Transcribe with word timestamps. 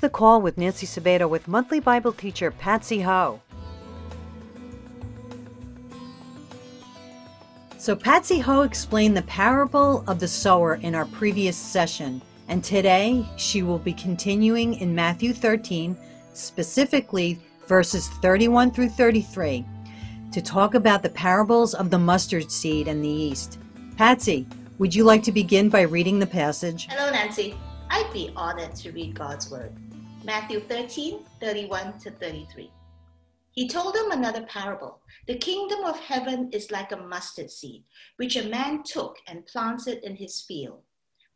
The 0.00 0.08
Call 0.08 0.40
with 0.40 0.56
Nancy 0.56 0.86
Sabato 0.86 1.28
with 1.28 1.46
monthly 1.46 1.78
Bible 1.78 2.14
teacher 2.14 2.50
Patsy 2.50 3.02
Ho. 3.02 3.42
So, 7.76 7.94
Patsy 7.94 8.38
Ho 8.38 8.62
explained 8.62 9.14
the 9.14 9.22
parable 9.22 10.02
of 10.06 10.18
the 10.18 10.26
sower 10.26 10.76
in 10.76 10.94
our 10.94 11.04
previous 11.04 11.54
session, 11.54 12.22
and 12.48 12.64
today 12.64 13.26
she 13.36 13.62
will 13.62 13.78
be 13.78 13.92
continuing 13.92 14.72
in 14.76 14.94
Matthew 14.94 15.34
13, 15.34 15.94
specifically 16.32 17.38
verses 17.66 18.08
31 18.08 18.70
through 18.70 18.88
33, 18.88 19.66
to 20.32 20.40
talk 20.40 20.74
about 20.74 21.02
the 21.02 21.10
parables 21.10 21.74
of 21.74 21.90
the 21.90 21.98
mustard 21.98 22.50
seed 22.50 22.88
and 22.88 23.04
the 23.04 23.08
yeast. 23.08 23.58
Patsy, 23.98 24.46
would 24.78 24.94
you 24.94 25.04
like 25.04 25.22
to 25.24 25.32
begin 25.32 25.68
by 25.68 25.82
reading 25.82 26.18
the 26.18 26.26
passage? 26.26 26.86
Hello, 26.90 27.10
Nancy. 27.10 27.54
I'd 27.90 28.10
be 28.12 28.32
honored 28.36 28.74
to 28.76 28.92
read 28.92 29.14
God's 29.14 29.50
Word. 29.50 29.72
Matthew 30.22 30.60
13, 30.60 31.24
31 31.40 31.98
to 32.00 32.10
33. 32.10 32.70
He 33.52 33.66
told 33.66 33.94
them 33.94 34.10
another 34.10 34.42
parable. 34.42 35.00
The 35.26 35.38
kingdom 35.38 35.82
of 35.84 35.98
heaven 35.98 36.50
is 36.52 36.70
like 36.70 36.92
a 36.92 36.96
mustard 36.98 37.50
seed, 37.50 37.84
which 38.16 38.36
a 38.36 38.48
man 38.48 38.82
took 38.82 39.16
and 39.26 39.46
planted 39.46 40.04
in 40.04 40.16
his 40.16 40.42
field. 40.42 40.82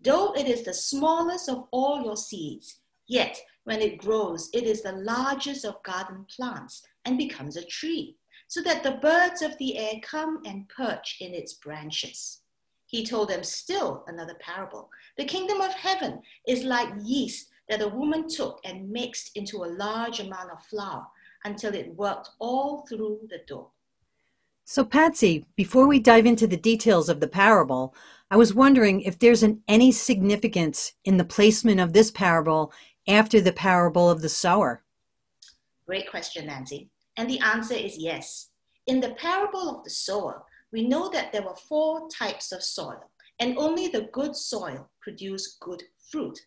Though 0.02 0.34
it 0.34 0.46
is 0.46 0.64
the 0.64 0.74
smallest 0.74 1.48
of 1.48 1.66
all 1.70 2.04
your 2.04 2.18
seeds, 2.18 2.80
yet 3.06 3.40
when 3.64 3.80
it 3.80 3.98
grows, 3.98 4.50
it 4.52 4.64
is 4.64 4.82
the 4.82 4.92
largest 4.92 5.64
of 5.64 5.82
garden 5.82 6.26
plants 6.36 6.82
and 7.06 7.16
becomes 7.16 7.56
a 7.56 7.64
tree, 7.64 8.16
so 8.48 8.60
that 8.62 8.82
the 8.82 8.98
birds 9.02 9.40
of 9.40 9.56
the 9.56 9.78
air 9.78 9.94
come 10.02 10.42
and 10.44 10.68
perch 10.68 11.16
in 11.20 11.32
its 11.32 11.54
branches. 11.54 12.42
He 12.84 13.06
told 13.06 13.30
them 13.30 13.44
still 13.44 14.04
another 14.08 14.34
parable. 14.40 14.90
The 15.16 15.24
kingdom 15.24 15.62
of 15.62 15.72
heaven 15.72 16.20
is 16.46 16.64
like 16.64 16.90
yeast 17.02 17.48
that 17.68 17.82
a 17.82 17.88
woman 17.88 18.28
took 18.28 18.60
and 18.64 18.90
mixed 18.90 19.30
into 19.36 19.64
a 19.64 19.66
large 19.66 20.20
amount 20.20 20.50
of 20.50 20.62
flour 20.64 21.06
until 21.44 21.74
it 21.74 21.94
worked 21.94 22.30
all 22.38 22.86
through 22.88 23.20
the 23.28 23.40
dough. 23.46 23.70
So, 24.66 24.84
Patsy, 24.84 25.44
before 25.56 25.86
we 25.86 25.98
dive 25.98 26.24
into 26.24 26.46
the 26.46 26.56
details 26.56 27.08
of 27.08 27.20
the 27.20 27.28
parable, 27.28 27.94
I 28.30 28.36
was 28.36 28.54
wondering 28.54 29.02
if 29.02 29.18
there's 29.18 29.42
an, 29.42 29.62
any 29.68 29.92
significance 29.92 30.92
in 31.04 31.18
the 31.18 31.24
placement 31.24 31.80
of 31.80 31.92
this 31.92 32.10
parable 32.10 32.72
after 33.06 33.40
the 33.40 33.52
parable 33.52 34.08
of 34.08 34.22
the 34.22 34.28
sower. 34.28 34.82
Great 35.86 36.10
question, 36.10 36.46
Nancy. 36.46 36.88
And 37.16 37.28
the 37.28 37.40
answer 37.40 37.74
is 37.74 37.98
yes. 37.98 38.48
In 38.86 39.00
the 39.00 39.10
parable 39.10 39.68
of 39.68 39.84
the 39.84 39.90
sower, 39.90 40.42
we 40.72 40.88
know 40.88 41.10
that 41.10 41.30
there 41.30 41.42
were 41.42 41.54
four 41.54 42.08
types 42.08 42.50
of 42.50 42.62
soil, 42.62 43.10
and 43.38 43.58
only 43.58 43.88
the 43.88 44.08
good 44.12 44.34
soil 44.34 44.88
produced 45.00 45.60
good 45.60 45.82
fruit. 46.10 46.38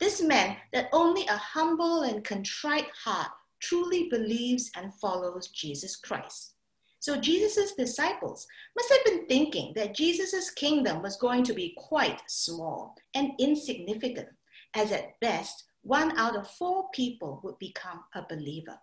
This 0.00 0.22
meant 0.22 0.58
that 0.72 0.88
only 0.92 1.26
a 1.26 1.36
humble 1.36 2.02
and 2.02 2.24
contrite 2.24 2.88
heart 3.04 3.30
truly 3.60 4.08
believes 4.08 4.70
and 4.74 4.94
follows 4.94 5.48
Jesus 5.48 5.94
Christ. 5.96 6.54
So 7.00 7.16
Jesus' 7.16 7.74
disciples 7.74 8.46
must 8.76 8.90
have 8.92 9.04
been 9.04 9.26
thinking 9.26 9.72
that 9.76 9.94
Jesus' 9.94 10.50
kingdom 10.50 11.02
was 11.02 11.16
going 11.16 11.44
to 11.44 11.54
be 11.54 11.74
quite 11.76 12.20
small 12.28 12.94
and 13.14 13.32
insignificant, 13.38 14.28
as 14.74 14.90
at 14.90 15.20
best, 15.20 15.64
one 15.82 16.16
out 16.18 16.36
of 16.36 16.50
four 16.50 16.88
people 16.92 17.40
would 17.42 17.58
become 17.58 18.04
a 18.14 18.22
believer. 18.28 18.78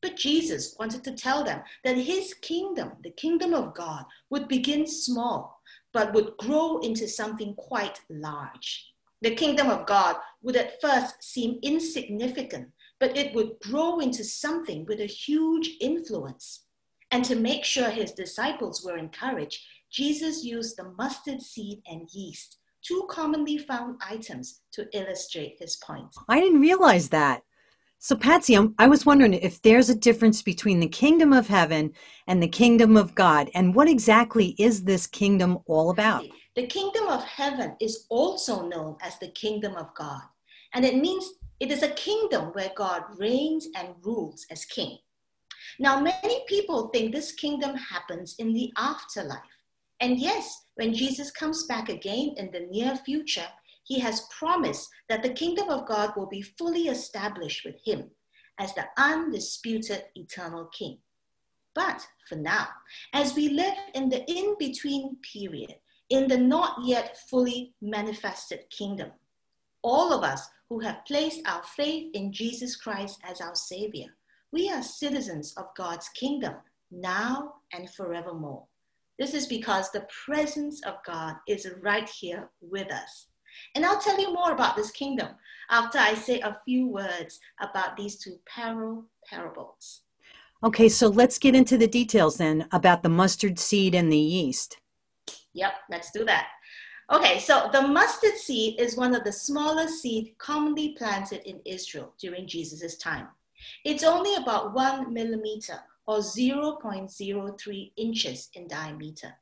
But 0.00 0.16
Jesus 0.16 0.76
wanted 0.78 1.04
to 1.04 1.12
tell 1.12 1.44
them 1.44 1.62
that 1.84 1.96
his 1.96 2.34
kingdom, 2.34 2.92
the 3.02 3.10
kingdom 3.10 3.54
of 3.54 3.74
God, 3.74 4.04
would 4.28 4.48
begin 4.48 4.86
small, 4.86 5.60
but 5.92 6.12
would 6.12 6.36
grow 6.36 6.78
into 6.78 7.08
something 7.08 7.54
quite 7.54 8.00
large. 8.10 8.93
The 9.22 9.34
kingdom 9.34 9.70
of 9.70 9.86
God 9.86 10.16
would 10.42 10.56
at 10.56 10.80
first 10.80 11.22
seem 11.22 11.58
insignificant, 11.62 12.68
but 13.00 13.16
it 13.16 13.34
would 13.34 13.58
grow 13.60 14.00
into 14.00 14.24
something 14.24 14.84
with 14.86 15.00
a 15.00 15.06
huge 15.06 15.70
influence. 15.80 16.66
And 17.10 17.24
to 17.26 17.36
make 17.36 17.64
sure 17.64 17.90
his 17.90 18.12
disciples 18.12 18.84
were 18.84 18.98
encouraged, 18.98 19.60
Jesus 19.90 20.44
used 20.44 20.76
the 20.76 20.92
mustard 20.98 21.40
seed 21.40 21.80
and 21.86 22.08
yeast, 22.12 22.58
two 22.82 23.06
commonly 23.08 23.58
found 23.58 24.00
items, 24.08 24.62
to 24.72 24.88
illustrate 24.92 25.56
his 25.58 25.76
point. 25.76 26.08
I 26.28 26.40
didn't 26.40 26.60
realize 26.60 27.08
that. 27.10 27.42
So, 28.00 28.16
Patsy, 28.16 28.54
I'm, 28.54 28.74
i 28.78 28.86
was 28.86 29.06
wondering 29.06 29.32
if 29.32 29.62
there's 29.62 29.88
a 29.88 29.94
difference 29.94 30.42
between 30.42 30.80
the 30.80 30.88
kingdom 30.88 31.32
of 31.32 31.48
heaven 31.48 31.92
and 32.26 32.42
the 32.42 32.48
kingdom 32.48 32.98
of 32.98 33.14
God, 33.14 33.50
and 33.54 33.74
what 33.74 33.88
exactly 33.88 34.54
is 34.58 34.84
this 34.84 35.06
kingdom 35.06 35.60
all 35.66 35.88
about? 35.88 36.24
The 36.56 36.66
kingdom 36.66 37.08
of 37.08 37.24
heaven 37.24 37.76
is 37.80 38.06
also 38.08 38.66
known 38.66 38.96
as 39.02 39.18
the 39.18 39.28
kingdom 39.28 39.74
of 39.74 39.94
God, 39.94 40.22
and 40.72 40.84
it 40.84 40.96
means 40.96 41.32
it 41.58 41.72
is 41.72 41.82
a 41.82 41.90
kingdom 41.90 42.52
where 42.52 42.70
God 42.76 43.02
reigns 43.18 43.68
and 43.74 43.94
rules 44.02 44.46
as 44.50 44.64
king. 44.64 44.98
Now, 45.78 46.00
many 46.00 46.44
people 46.46 46.88
think 46.88 47.12
this 47.12 47.32
kingdom 47.32 47.74
happens 47.74 48.36
in 48.38 48.52
the 48.52 48.72
afterlife. 48.76 49.40
And 50.00 50.18
yes, 50.18 50.66
when 50.74 50.94
Jesus 50.94 51.30
comes 51.30 51.66
back 51.66 51.88
again 51.88 52.34
in 52.36 52.50
the 52.52 52.68
near 52.70 52.96
future, 52.96 53.48
he 53.84 53.98
has 54.00 54.28
promised 54.38 54.88
that 55.08 55.22
the 55.22 55.32
kingdom 55.32 55.68
of 55.68 55.86
God 55.86 56.12
will 56.16 56.26
be 56.26 56.42
fully 56.42 56.88
established 56.88 57.64
with 57.64 57.76
him 57.84 58.10
as 58.58 58.74
the 58.74 58.84
undisputed 58.96 60.04
eternal 60.14 60.66
king. 60.66 60.98
But 61.74 62.06
for 62.28 62.36
now, 62.36 62.68
as 63.12 63.34
we 63.34 63.48
live 63.48 63.74
in 63.94 64.08
the 64.08 64.24
in 64.30 64.56
between 64.58 65.16
period, 65.32 65.74
in 66.10 66.28
the 66.28 66.38
not 66.38 66.84
yet 66.84 67.18
fully 67.28 67.74
manifested 67.80 68.60
kingdom, 68.70 69.10
all 69.82 70.12
of 70.12 70.22
us 70.22 70.48
who 70.68 70.80
have 70.80 71.04
placed 71.06 71.46
our 71.46 71.62
faith 71.76 72.10
in 72.14 72.32
Jesus 72.32 72.76
Christ 72.76 73.20
as 73.28 73.40
our 73.40 73.54
Savior, 73.54 74.08
we 74.52 74.70
are 74.70 74.82
citizens 74.82 75.54
of 75.56 75.74
God's 75.76 76.08
kingdom 76.10 76.54
now 76.90 77.54
and 77.72 77.90
forevermore. 77.90 78.64
This 79.18 79.34
is 79.34 79.46
because 79.46 79.90
the 79.90 80.06
presence 80.24 80.82
of 80.84 80.96
God 81.06 81.36
is 81.46 81.68
right 81.82 82.08
here 82.08 82.50
with 82.60 82.90
us. 82.92 83.26
And 83.74 83.86
I'll 83.86 84.00
tell 84.00 84.20
you 84.20 84.32
more 84.32 84.52
about 84.52 84.74
this 84.74 84.90
kingdom 84.90 85.28
after 85.70 85.98
I 85.98 86.14
say 86.14 86.40
a 86.40 86.56
few 86.64 86.88
words 86.88 87.38
about 87.60 87.96
these 87.96 88.16
two 88.16 88.38
parallel 88.46 89.06
parables. 89.28 90.02
Okay, 90.64 90.88
so 90.88 91.08
let's 91.08 91.38
get 91.38 91.54
into 91.54 91.76
the 91.76 91.86
details 91.86 92.36
then 92.36 92.66
about 92.72 93.02
the 93.02 93.08
mustard 93.08 93.58
seed 93.58 93.94
and 93.94 94.10
the 94.10 94.18
yeast. 94.18 94.78
Yep, 95.54 95.72
let's 95.90 96.10
do 96.10 96.24
that. 96.24 96.48
Okay, 97.12 97.38
so 97.38 97.68
the 97.72 97.82
mustard 97.82 98.36
seed 98.36 98.80
is 98.80 98.96
one 98.96 99.14
of 99.14 99.24
the 99.24 99.32
smallest 99.32 100.00
seeds 100.00 100.30
commonly 100.38 100.94
planted 100.96 101.48
in 101.48 101.60
Israel 101.64 102.14
during 102.18 102.46
Jesus' 102.46 102.96
time. 102.96 103.28
It's 103.84 104.04
only 104.04 104.34
about 104.36 104.74
one 104.74 105.12
millimeter 105.12 105.80
or 106.06 106.18
0.03 106.18 107.92
inches 107.96 108.48
in 108.54 108.68
diameter. 108.68 109.34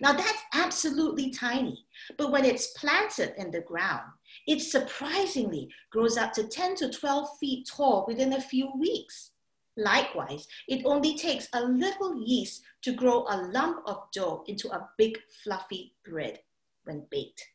Now 0.00 0.12
that's 0.12 0.42
absolutely 0.52 1.30
tiny, 1.30 1.84
but 2.16 2.30
when 2.30 2.44
it's 2.44 2.68
planted 2.68 3.32
in 3.36 3.50
the 3.50 3.62
ground, 3.62 4.10
it 4.46 4.60
surprisingly 4.60 5.68
grows 5.90 6.16
up 6.16 6.32
to 6.34 6.46
10 6.46 6.76
to 6.76 6.90
12 6.90 7.38
feet 7.38 7.66
tall 7.66 8.04
within 8.06 8.34
a 8.34 8.40
few 8.40 8.70
weeks. 8.78 9.32
Likewise, 9.76 10.46
it 10.68 10.84
only 10.84 11.16
takes 11.16 11.48
a 11.52 11.62
little 11.62 12.22
yeast 12.24 12.62
to 12.82 12.92
grow 12.92 13.24
a 13.28 13.48
lump 13.52 13.82
of 13.86 14.10
dough 14.12 14.44
into 14.46 14.68
a 14.70 14.88
big 14.98 15.18
fluffy 15.42 15.94
bread 16.04 16.40
when 16.84 17.06
baked. 17.10 17.46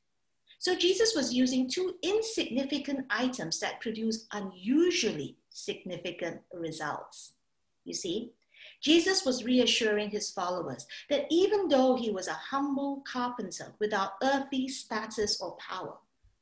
So 0.59 0.75
Jesus 0.75 1.13
was 1.15 1.33
using 1.33 1.69
two 1.69 1.95
insignificant 2.01 3.05
items 3.09 3.59
that 3.59 3.81
produce 3.81 4.25
unusually 4.31 5.37
significant 5.49 6.41
results. 6.53 7.33
You 7.83 7.93
see, 7.93 8.31
Jesus 8.81 9.25
was 9.25 9.43
reassuring 9.43 10.09
his 10.09 10.31
followers 10.31 10.87
that 11.09 11.25
even 11.29 11.67
though 11.67 11.95
he 11.95 12.09
was 12.09 12.27
a 12.27 12.33
humble 12.33 13.03
carpenter 13.11 13.73
without 13.79 14.13
earthly 14.23 14.67
status 14.67 15.39
or 15.41 15.55
power, 15.57 15.97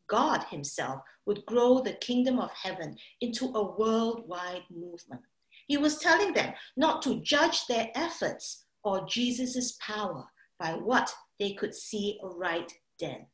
God 0.08 0.44
himself 0.50 1.02
would 1.26 1.46
grow 1.46 1.82
the 1.82 1.94
kingdom 1.94 2.40
of 2.40 2.52
heaven 2.52 2.98
into 3.22 3.46
a 3.56 3.76
worldwide 3.78 4.64
movement. 4.70 5.22
He 5.68 5.78
was 5.78 6.00
telling 6.00 6.34
them 6.34 6.54
not 6.76 7.02
to 7.04 7.22
judge 7.22 7.66
their 7.68 7.90
efforts 7.96 8.66
or 8.84 9.08
Jesus' 9.08 9.78
power 9.80 10.28
by 10.60 10.72
what 10.72 11.14
they 11.40 11.54
could 11.54 11.74
see 11.74 12.20
right 12.22 12.72
then. 13.00 13.26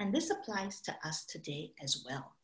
And 0.00 0.14
this 0.14 0.30
applies 0.30 0.80
to 0.82 0.96
us 1.04 1.24
today 1.24 1.72
as 1.82 2.04
well. 2.08 2.34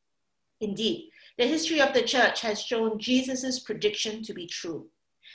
Indeed, 0.60 1.10
the 1.38 1.46
history 1.46 1.80
of 1.80 1.92
the 1.92 2.02
church 2.02 2.40
has 2.40 2.62
shown 2.62 2.98
Jesus' 2.98 3.60
prediction 3.60 4.22
to 4.22 4.32
be 4.32 4.46
true. 4.46 4.86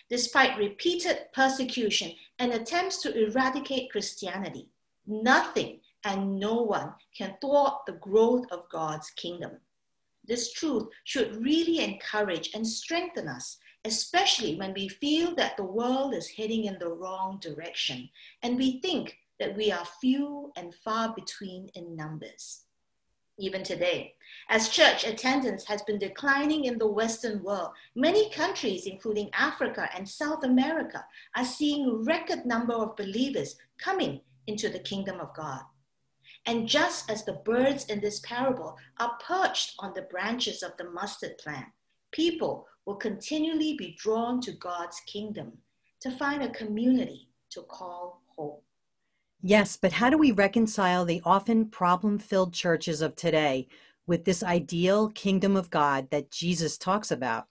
Despite 0.10 0.58
repeated 0.58 1.28
persecution 1.34 2.14
and 2.40 2.54
attempts 2.54 3.02
to 3.04 3.16
eradicate 3.16 3.92
Christianity, 3.92 4.70
nothing 5.06 5.82
and 6.04 6.40
no 6.40 6.62
one 6.62 6.94
can 7.16 7.36
thwart 7.42 7.86
the 7.86 7.94
growth 7.94 8.46
of 8.52 8.70
God's 8.70 9.10
kingdom. 9.12 9.52
This 10.26 10.54
truth 10.54 10.88
should 11.04 11.44
really 11.44 11.80
encourage 11.80 12.52
and 12.54 12.68
strengthen 12.68 13.28
us, 13.28 13.58
especially 13.86 14.56
when 14.56 14.74
we 14.74 14.88
feel 14.88 15.34
that 15.36 15.58
the 15.58 15.64
world 15.64 16.14
is 16.14 16.30
heading 16.30 16.66
in 16.66 16.78
the 16.80 16.90
wrong 16.90 17.40
direction 17.42 18.10
and 18.44 18.58
we 18.58 18.80
think 18.82 19.18
that 19.40 19.56
we 19.56 19.72
are 19.72 19.86
few 20.02 20.52
and 20.58 20.76
far 20.76 21.14
between 21.16 21.70
in 21.76 21.96
numbers. 21.96 22.66
even 23.40 23.64
today. 23.64 24.14
As 24.50 24.70
church 24.70 25.06
attendance 25.06 25.66
has 25.66 25.82
been 25.84 25.98
declining 25.98 26.66
in 26.66 26.78
the 26.78 26.88
Western 26.88 27.42
world, 27.42 27.72
many 27.96 28.30
countries, 28.32 28.86
including 28.86 29.30
Africa 29.34 29.90
and 29.96 30.08
South 30.08 30.44
America, 30.44 31.06
are 31.36 31.46
seeing 31.46 32.04
record 32.04 32.46
number 32.46 32.74
of 32.74 32.98
believers 32.98 33.56
coming 33.78 34.20
into 34.48 34.68
the 34.70 34.80
kingdom 34.80 35.20
of 35.22 35.34
God. 35.34 35.62
And 36.50 36.68
just 36.68 37.12
as 37.12 37.24
the 37.24 37.34
birds 37.34 37.86
in 37.86 38.00
this 38.00 38.22
parable 38.22 38.76
are 39.00 39.16
perched 39.24 39.76
on 39.78 39.94
the 39.94 40.02
branches 40.02 40.64
of 40.64 40.72
the 40.80 40.90
mustard 40.90 41.38
plant, 41.38 41.68
people 42.12 42.66
will 42.88 42.96
continually 42.96 43.76
be 43.78 43.96
drawn 44.00 44.42
to 44.42 44.54
God's 44.54 45.00
kingdom 45.02 45.60
to 46.02 46.10
find 46.10 46.42
a 46.42 46.50
community 46.50 47.30
to 47.52 47.62
call 47.62 48.24
home. 48.36 48.62
Yes, 49.44 49.78
but 49.80 49.92
how 49.92 50.10
do 50.10 50.18
we 50.18 50.32
reconcile 50.32 51.06
the 51.06 51.22
often 51.24 51.68
problem 51.68 52.18
filled 52.18 52.52
churches 52.52 53.04
of 53.04 53.16
today 53.16 53.68
with 54.08 54.26
this 54.26 54.42
ideal 54.42 55.10
kingdom 55.10 55.56
of 55.56 55.70
God 55.70 56.10
that 56.10 56.32
Jesus 56.32 56.80
talks 56.80 57.12
about? 57.12 57.46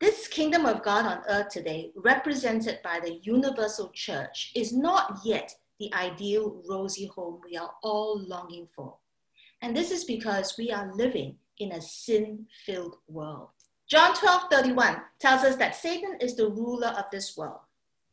This 0.00 0.26
kingdom 0.26 0.66
of 0.66 0.82
God 0.82 1.06
on 1.06 1.22
earth 1.28 1.50
today, 1.50 1.92
represented 1.94 2.80
by 2.82 2.98
the 2.98 3.20
universal 3.22 3.90
church, 3.90 4.50
is 4.56 4.72
not 4.72 5.20
yet 5.24 5.54
the 5.82 5.92
ideal 5.94 6.62
rosy 6.68 7.06
home 7.06 7.40
we 7.44 7.56
are 7.56 7.72
all 7.82 8.22
longing 8.28 8.68
for. 8.74 8.94
And 9.62 9.76
this 9.76 9.90
is 9.90 10.04
because 10.04 10.54
we 10.56 10.70
are 10.70 10.94
living 10.94 11.36
in 11.58 11.72
a 11.72 11.82
sin 11.82 12.46
filled 12.64 12.96
world. 13.08 13.48
John 13.90 14.14
12 14.14 14.42
31 14.48 14.98
tells 15.18 15.42
us 15.42 15.56
that 15.56 15.74
Satan 15.74 16.16
is 16.20 16.36
the 16.36 16.48
ruler 16.48 16.94
of 16.96 17.06
this 17.10 17.36
world. 17.36 17.60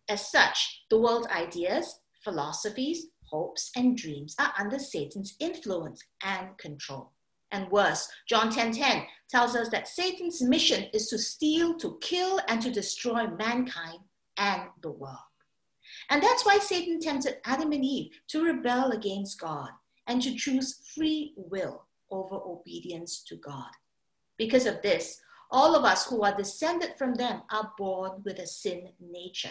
As 0.09 0.31
such, 0.31 0.81
the 0.89 0.99
world's 0.99 1.27
ideas, 1.27 1.99
philosophies, 2.23 3.05
hopes, 3.25 3.69
and 3.75 3.95
dreams 3.95 4.35
are 4.39 4.51
under 4.57 4.79
Satan's 4.79 5.35
influence 5.39 6.03
and 6.23 6.57
control. 6.57 7.11
And 7.51 7.69
worse, 7.69 8.09
John 8.27 8.49
10:10 8.49 8.73
10, 8.73 8.73
10 8.73 9.07
tells 9.29 9.55
us 9.55 9.69
that 9.69 9.87
Satan's 9.87 10.41
mission 10.41 10.85
is 10.91 11.07
to 11.09 11.19
steal, 11.19 11.77
to 11.77 11.99
kill, 12.01 12.39
and 12.47 12.63
to 12.63 12.71
destroy 12.71 13.27
mankind 13.27 13.99
and 14.37 14.63
the 14.81 14.91
world. 14.91 15.28
And 16.09 16.23
that's 16.23 16.45
why 16.45 16.57
Satan 16.57 16.99
tempted 16.99 17.37
Adam 17.45 17.71
and 17.71 17.85
Eve 17.85 18.11
to 18.29 18.43
rebel 18.43 18.91
against 18.91 19.39
God 19.39 19.69
and 20.07 20.21
to 20.21 20.35
choose 20.35 20.81
free 20.95 21.33
will 21.35 21.85
over 22.09 22.35
obedience 22.35 23.23
to 23.27 23.35
God. 23.35 23.69
Because 24.37 24.65
of 24.65 24.81
this, 24.81 25.21
all 25.51 25.75
of 25.75 25.83
us 25.83 26.07
who 26.07 26.23
are 26.23 26.35
descended 26.35 26.93
from 26.97 27.13
them 27.15 27.41
are 27.51 27.73
born 27.77 28.21
with 28.23 28.39
a 28.39 28.47
sin 28.47 28.89
nature. 28.99 29.49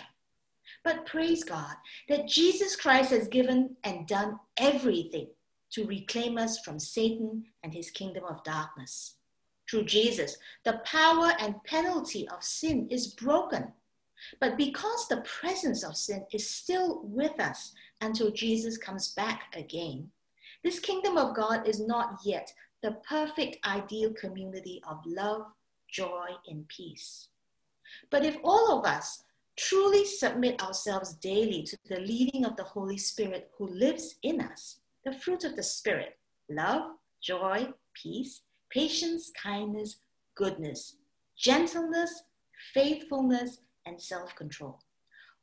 But 0.85 1.07
praise 1.07 1.45
God 1.45 1.75
that 2.09 2.29
Jesus 2.29 2.77
Christ 2.77 3.11
has 3.11 3.29
given 3.29 3.77
and 3.85 4.07
done 4.07 4.39
everything 4.57 5.29
to 5.71 5.87
reclaim 5.87 6.39
us 6.39 6.59
from 6.61 6.79
Satan 6.79 7.45
and 7.63 7.73
his 7.73 7.91
kingdom 7.91 8.25
of 8.25 8.43
darkness. 8.45 9.17
Through 9.69 9.85
Jesus, 9.85 10.39
the 10.65 10.81
power 10.85 11.33
and 11.39 11.63
penalty 11.65 12.27
of 12.29 12.43
sin 12.43 12.89
is 12.91 13.09
broken. 13.09 13.73
But 14.41 14.57
because 14.57 15.09
the 15.09 15.23
presence 15.23 15.85
of 15.85 15.97
sin 15.97 16.25
is 16.33 16.49
still 16.49 17.01
with 17.05 17.39
us 17.41 17.73
until 18.01 18.31
Jesus 18.31 18.77
comes 18.77 19.09
back 19.15 19.53
again, 19.55 20.11
this 20.63 20.81
kingdom 20.81 21.17
of 21.17 21.37
God 21.37 21.67
is 21.67 21.81
not 21.81 22.19
yet 22.25 22.53
the 22.83 22.93
perfect 23.09 23.65
ideal 23.67 24.13
community 24.13 24.83
of 24.89 24.99
love, 25.07 25.47
joy, 25.89 26.29
and 26.49 26.67
peace. 26.69 27.29
But 28.11 28.25
if 28.25 28.37
all 28.45 28.79
of 28.79 28.85
us 28.85 29.25
truly 29.57 30.05
submit 30.05 30.63
ourselves 30.63 31.15
daily 31.15 31.63
to 31.65 31.77
the 31.89 32.01
leading 32.01 32.45
of 32.45 32.57
the 32.57 32.65
Holy 32.65 32.99
Spirit 32.99 33.51
who 33.59 33.67
lives 33.67 34.17
in 34.23 34.41
us, 34.41 34.81
the 35.05 35.13
fruit 35.13 35.45
of 35.45 35.57
the 35.57 35.63
Spirit 35.63 36.17
love, 36.51 36.93
joy, 37.21 37.69
peace, 37.95 38.43
patience, 38.71 39.33
kindness, 39.41 39.99
goodness, 40.35 40.97
gentleness, 41.37 42.23
faithfulness, 42.73 43.59
and 43.89 44.01
self 44.01 44.35
control. 44.37 44.79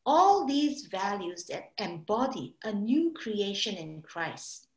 All 0.06 0.46
these 0.46 0.86
values 0.86 1.46
that 1.46 1.72
embody 1.80 2.56
a 2.64 2.72
new 2.72 3.12
creation 3.14 3.76
in 3.76 4.04
Christ. 4.04 4.68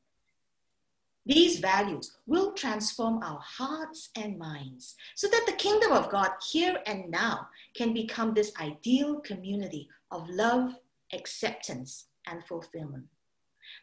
These 1.27 1.59
values 1.59 2.17
will 2.27 2.53
transform 2.53 3.23
our 3.23 3.41
hearts 3.41 4.09
and 4.17 4.39
minds 4.39 4.97
so 5.15 5.29
that 5.29 5.45
the 5.47 5.53
kingdom 5.53 5.93
of 5.93 6.09
God 6.09 6.31
here 6.51 6.79
and 6.87 7.11
now 7.11 7.49
can 7.75 7.93
become 7.93 8.33
this 8.33 8.53
ideal 8.59 9.21
community 9.21 9.91
of 10.11 10.27
love, 10.31 10.77
acceptance, 11.13 12.07
and 12.27 12.43
fulfillment. 12.47 13.05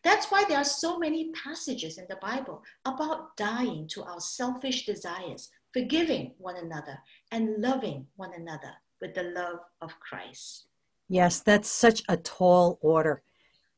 That's 0.03 0.31
why 0.31 0.45
there 0.49 0.57
are 0.57 0.63
so 0.63 0.97
many 0.97 1.31
passages 1.31 1.99
in 1.99 2.07
the 2.09 2.15
Bible 2.15 2.63
about 2.83 3.37
dying 3.37 3.87
to 3.89 4.03
our 4.03 4.19
selfish 4.19 4.87
desires, 4.87 5.51
forgiving 5.71 6.31
one 6.39 6.55
another, 6.55 6.97
and 7.31 7.61
loving 7.61 8.07
one 8.15 8.33
another 8.33 8.73
with 9.01 9.13
the 9.13 9.23
love 9.23 9.59
of 9.81 9.99
Christ. 9.99 10.67
Yes, 11.07 11.39
that's 11.39 11.69
such 11.69 12.03
a 12.09 12.17
tall 12.17 12.79
order. 12.81 13.21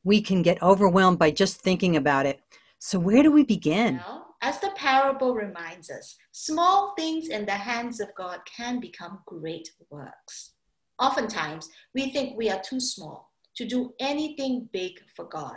We 0.04 0.20
can 0.20 0.42
get 0.42 0.62
overwhelmed 0.62 1.18
by 1.18 1.30
just 1.30 1.60
thinking 1.60 1.96
about 1.96 2.26
it. 2.26 2.40
So, 2.78 2.98
where 2.98 3.22
do 3.22 3.32
we 3.32 3.44
begin? 3.44 3.96
Well, 3.96 4.36
as 4.40 4.60
the 4.60 4.70
parable 4.76 5.34
reminds 5.34 5.90
us, 5.90 6.16
small 6.32 6.94
things 6.96 7.28
in 7.28 7.44
the 7.44 7.52
hands 7.52 8.00
of 8.00 8.14
God 8.14 8.40
can 8.46 8.80
become 8.80 9.18
great 9.26 9.70
works. 9.90 10.52
Oftentimes, 10.98 11.68
we 11.94 12.10
think 12.10 12.36
we 12.36 12.48
are 12.48 12.60
too 12.60 12.80
small 12.80 13.32
to 13.56 13.64
do 13.66 13.92
anything 13.98 14.68
big 14.72 14.92
for 15.14 15.24
God. 15.24 15.56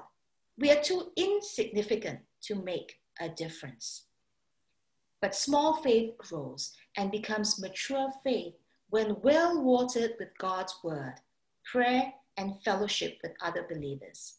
We 0.58 0.72
are 0.72 0.82
too 0.82 1.12
insignificant 1.16 2.20
to 2.44 2.56
make 2.56 2.96
a 3.20 3.30
difference. 3.30 4.06
But 5.22 5.36
small 5.36 5.82
faith 5.84 6.18
grows 6.18 6.74
and 6.98 7.12
becomes 7.12 7.62
mature 7.62 8.10
faith 8.24 8.56
when 8.92 9.16
well 9.22 9.64
watered 9.64 10.12
with 10.20 10.38
God's 10.38 10.76
word, 10.84 11.16
prayer, 11.64 12.14
and 12.38 12.62
fellowship 12.64 13.20
with 13.24 13.32
other 13.42 13.66
believers. 13.70 14.36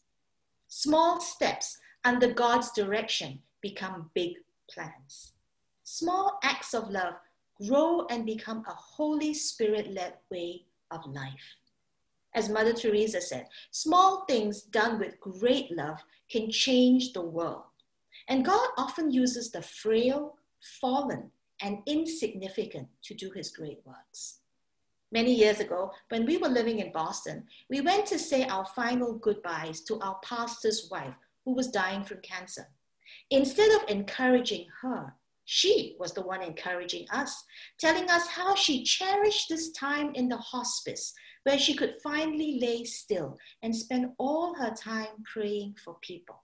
Small 0.67 1.19
steps 1.19 1.79
under 2.03 2.31
God's 2.31 2.71
direction 2.71 3.39
become 3.61 4.11
big 4.13 4.33
plans. 4.69 5.31
Small 5.83 6.39
acts 6.43 6.75
of 6.75 6.89
love 6.91 7.15
grow 7.65 8.05
and 8.11 8.25
become 8.27 8.63
a 8.67 8.73
Holy 8.73 9.33
Spirit 9.33 9.91
led 9.91 10.13
way 10.29 10.65
of 10.91 11.05
life. 11.07 11.57
As 12.35 12.49
Mother 12.49 12.73
Teresa 12.73 13.21
said, 13.21 13.47
small 13.71 14.25
things 14.25 14.61
done 14.61 14.99
with 14.99 15.19
great 15.19 15.75
love 15.75 15.99
can 16.29 16.51
change 16.51 17.13
the 17.13 17.21
world. 17.21 17.63
And 18.27 18.45
God 18.45 18.69
often 18.77 19.11
uses 19.11 19.51
the 19.51 19.61
frail, 19.63 20.37
fallen, 20.79 21.31
and 21.59 21.79
insignificant 21.87 22.89
to 23.03 23.15
do 23.15 23.31
his 23.31 23.49
great 23.49 23.79
works. 23.85 24.39
Many 25.13 25.35
years 25.35 25.59
ago, 25.59 25.91
when 26.09 26.25
we 26.25 26.37
were 26.37 26.47
living 26.47 26.79
in 26.79 26.91
Boston, 26.91 27.43
we 27.69 27.81
went 27.81 28.07
to 28.07 28.17
say 28.17 28.47
our 28.47 28.65
final 28.65 29.13
goodbyes 29.13 29.81
to 29.81 29.99
our 29.99 30.17
pastor's 30.23 30.87
wife 30.89 31.13
who 31.45 31.53
was 31.53 31.67
dying 31.67 32.03
from 32.03 32.17
cancer. 32.21 32.67
Instead 33.29 33.69
of 33.73 33.87
encouraging 33.87 34.65
her, 34.81 35.13
she 35.45 35.95
was 35.99 36.13
the 36.13 36.23
one 36.23 36.41
encouraging 36.41 37.05
us, 37.11 37.43
telling 37.77 38.09
us 38.09 38.25
how 38.25 38.55
she 38.55 38.83
cherished 38.83 39.49
this 39.49 39.71
time 39.73 40.15
in 40.15 40.29
the 40.29 40.37
hospice 40.37 41.13
where 41.43 41.59
she 41.59 41.75
could 41.75 42.01
finally 42.01 42.57
lay 42.59 42.83
still 42.83 43.37
and 43.61 43.75
spend 43.75 44.13
all 44.17 44.55
her 44.55 44.71
time 44.71 45.23
praying 45.31 45.75
for 45.85 45.95
people. 46.01 46.41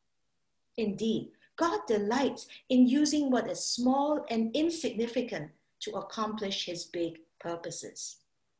Indeed, 0.78 1.32
God 1.56 1.80
delights 1.88 2.46
in 2.70 2.88
using 2.88 3.32
what 3.32 3.50
is 3.50 3.66
small 3.66 4.28
and 4.30 4.56
insignificant 4.56 5.50
to 5.80 5.94
accomplish 5.94 6.68
his 6.68 6.86
big 6.86 7.18
purposes. 7.40 8.19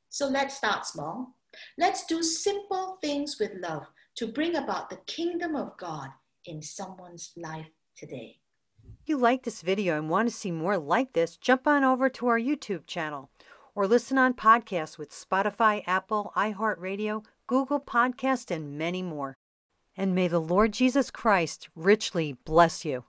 So 0.10 0.28
let's 0.28 0.58
start 0.58 0.86
small. 0.86 1.36
Let's 1.78 2.06
do 2.06 2.22
simple 2.24 2.98
things 3.02 3.38
with 3.40 3.52
love 3.60 3.86
to 4.16 4.28
bring 4.28 4.56
about 4.56 4.90
the 4.90 4.98
kingdom 5.08 5.56
of 5.56 5.78
God 5.78 6.10
in 6.46 6.62
someone's 6.62 7.32
life 7.38 7.68
today. 7.96 8.38
If 9.02 9.08
you 9.08 9.18
like 9.18 9.44
this 9.44 9.62
video 9.62 9.98
and 9.98 10.10
want 10.10 10.30
to 10.30 10.36
see 10.36 10.52
more 10.52 10.78
like 10.78 11.14
this, 11.14 11.38
jump 11.38 11.68
on 11.68 11.84
over 11.84 12.10
to 12.10 12.28
our 12.28 12.40
YouTube 12.40 12.86
channel 12.86 13.30
or 13.76 13.88
listen 13.88 14.18
on 14.18 14.34
podcasts 14.34 14.98
with 14.98 15.12
Spotify, 15.12 15.84
Apple, 15.88 16.34
iHeartRadio, 16.36 17.24
Google 17.48 17.80
Podcast, 17.80 18.52
and 18.52 18.78
many 18.78 19.02
more. 19.02 19.38
And 19.96 20.14
may 20.14 20.28
the 20.28 20.40
Lord 20.40 20.74
Jesus 20.74 21.12
Christ 21.12 21.70
richly 21.76 22.34
bless 22.46 22.84
you. 22.84 23.06